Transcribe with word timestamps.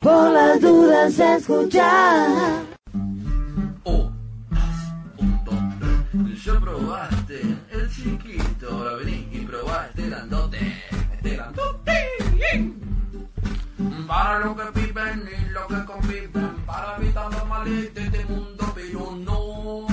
Por 0.00 0.30
las 0.32 0.60
dudas 0.60 1.18
escuchar. 1.18 2.28
Ya 6.44 6.60
probaste 6.60 7.42
el 7.72 7.90
chiquito, 7.90 8.70
ahora 8.70 8.94
vení 8.94 9.28
y 9.32 9.40
probá 9.40 9.86
este 9.86 10.08
grandote, 10.08 10.74
este 11.14 11.30
grandote. 11.36 11.92
Para 14.06 14.38
lo 14.38 14.56
que 14.56 14.80
viven 14.80 15.28
y 15.36 15.50
lo 15.50 15.66
que 15.66 15.84
conviven, 15.84 16.56
para 16.64 16.96
evitar 16.96 17.32
los 17.32 17.48
males 17.48 17.92
de 17.92 18.04
este 18.04 18.24
mundo, 18.26 18.72
pero 18.74 19.16
no 19.16 19.86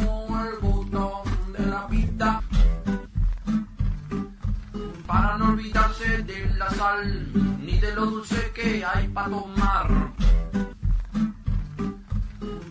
el 0.48 0.60
gusto 0.62 1.24
de 1.58 1.66
la 1.66 1.88
vida. 1.88 2.42
Para 5.08 5.38
no 5.38 5.50
olvidarse 5.50 6.22
de 6.24 6.54
la 6.58 6.70
sal, 6.70 7.55
de 7.80 7.94
lo 7.96 8.06
dulce 8.06 8.52
que 8.54 8.84
hay 8.86 9.08
para 9.10 9.30
tomar. 9.30 9.88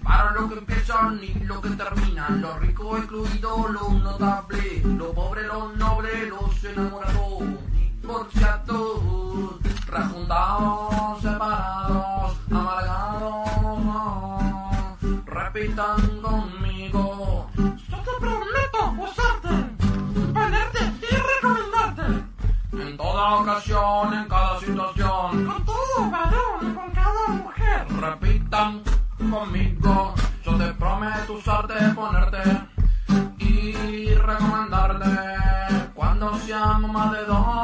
Para 0.02 0.32
lo 0.32 0.48
que 0.48 0.58
empieza 0.58 1.10
ni 1.10 1.34
lo 1.44 1.60
que 1.60 1.70
termina, 1.70 2.28
lo 2.30 2.58
rico 2.58 2.96
excluido, 2.96 3.68
lo 3.68 3.90
notable, 3.90 4.82
lo 4.84 5.12
pobre, 5.12 5.46
lo 5.46 5.72
noble, 5.72 6.26
los 6.26 6.64
enamorados, 6.64 7.44
divorciados, 7.72 9.00
rejuntados, 9.86 11.22
separados, 11.22 12.36
amargados. 12.50 13.44
Repitan 15.26 16.22
en 23.56 24.28
cada 24.28 24.58
situación, 24.58 25.46
Con 25.46 25.64
todo 25.64 26.10
varón 26.10 26.74
con 26.74 26.90
cada 26.90 27.28
mujer. 27.28 27.86
repitan 28.00 28.82
conmigo. 29.30 30.12
Yo 30.44 30.56
te 30.56 30.72
prometo 30.74 31.34
usarte, 31.34 31.74
ponerte 31.94 32.42
y 33.38 34.06
recomendarte. 34.16 35.90
Cuando 35.94 36.36
seamos 36.38 36.90
más 36.90 37.12
de 37.12 37.24
dos, 37.26 37.63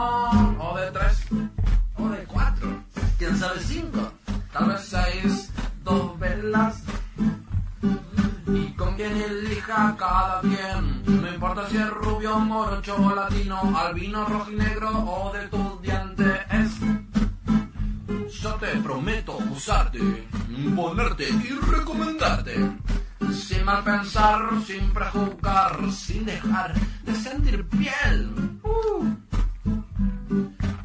quien 9.01 9.17
elija 9.17 9.97
cada 9.97 10.43
quien, 10.43 11.03
no 11.07 11.33
importa 11.33 11.67
si 11.71 11.79
es 11.79 11.89
rubio, 11.89 12.39
morocho 12.39 12.97
o 12.97 13.15
latino, 13.15 13.59
albino, 13.75 14.27
rojo 14.27 14.51
y 14.51 14.57
negro 14.57 14.91
o 14.91 15.33
de 15.33 15.49
tu 15.49 15.81
diente 15.81 16.41
es. 16.51 16.71
Yo 18.43 18.55
te 18.57 18.67
prometo 18.81 19.39
usarte, 19.39 20.01
ponerte 20.77 21.31
y 21.31 21.49
recomendarte. 21.71 22.73
Sin 23.33 23.65
mal 23.65 23.83
pensar, 23.85 24.43
sin 24.67 24.91
prejuzgar, 24.91 25.79
sin 25.93 26.27
dejar 26.27 26.75
de 27.03 27.15
sentir 27.15 27.67
piel. 27.69 28.61
Uh. 28.63 29.17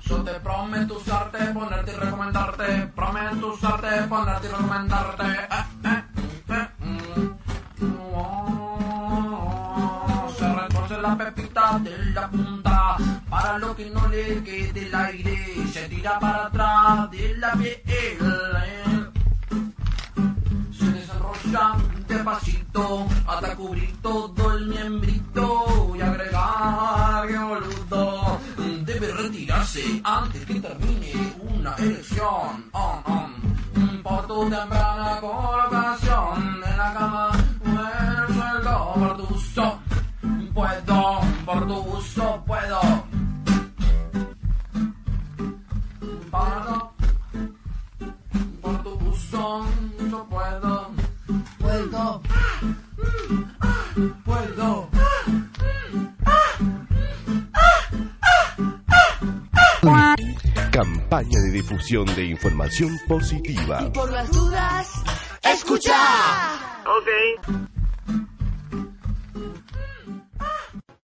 Yo 0.07 0.23
te 0.23 0.39
prometo 0.39 0.97
usarte, 0.97 1.39
ponerte 1.47 1.91
y 1.91 1.95
recomendarte. 1.95 2.91
Prometo 2.95 3.47
usarte, 3.53 4.03
ponerte 4.07 4.47
y 4.47 4.51
recomendarte. 4.51 5.47
Pepita 11.17 11.79
de 11.79 12.11
la 12.13 12.29
punta 12.29 12.97
para 13.29 13.57
lo 13.57 13.75
que 13.75 13.89
no 13.89 14.07
le 14.07 14.43
quede 14.43 14.87
el 14.87 14.95
aire. 14.95 15.67
Se 15.71 15.87
tira 15.87 16.19
para 16.19 16.45
atrás 16.47 17.11
de 17.11 17.37
la 17.37 17.53
piel. 17.53 18.17
Se 20.71 20.85
desarrolla 20.91 21.75
despacito 22.07 23.07
hasta 23.27 23.55
cubrir 23.55 24.01
todo 24.01 24.57
el 24.57 24.67
miembrito 24.67 25.93
y 25.97 26.01
agregar 26.01 27.27
que 27.27 27.37
boludo 27.37 28.39
debe 28.85 29.11
retirarse 29.13 30.01
antes 30.03 30.45
que 30.45 30.59
termine 30.59 31.13
una 31.39 31.75
erección. 31.75 32.65
Oh, 32.71 33.01
oh. 33.05 33.27
Por 34.03 34.27
tu 34.27 34.49
temprana 34.49 35.17
colocación 35.19 36.44
Campaña 60.71 61.39
de 61.41 61.51
difusión 61.51 62.05
de 62.15 62.25
información 62.25 62.97
positiva. 63.07 63.91
Por 63.93 64.11
las 64.11 64.31
dudas, 64.31 64.91
escuchar. 65.43 65.95
Ok. 66.85 67.74